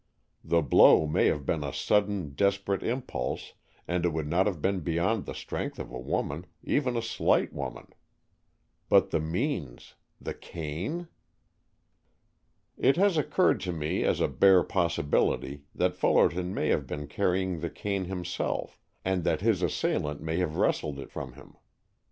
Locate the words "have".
1.27-1.45, 4.47-4.59, 16.69-16.87, 20.37-20.57